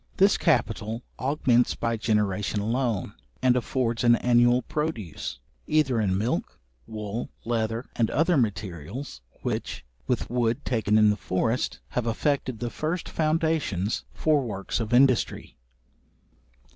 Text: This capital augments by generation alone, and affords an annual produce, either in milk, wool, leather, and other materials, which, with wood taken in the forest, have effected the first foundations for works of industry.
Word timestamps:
This 0.17 0.35
capital 0.35 1.03
augments 1.19 1.75
by 1.75 1.95
generation 1.95 2.59
alone, 2.59 3.13
and 3.43 3.55
affords 3.55 4.03
an 4.03 4.15
annual 4.15 4.63
produce, 4.63 5.37
either 5.67 6.01
in 6.01 6.17
milk, 6.17 6.57
wool, 6.87 7.29
leather, 7.45 7.85
and 7.95 8.09
other 8.09 8.35
materials, 8.35 9.21
which, 9.43 9.85
with 10.07 10.27
wood 10.27 10.65
taken 10.65 10.97
in 10.97 11.11
the 11.11 11.17
forest, 11.17 11.81
have 11.89 12.07
effected 12.07 12.57
the 12.57 12.71
first 12.71 13.07
foundations 13.07 14.03
for 14.11 14.41
works 14.41 14.79
of 14.79 14.91
industry. 14.91 15.55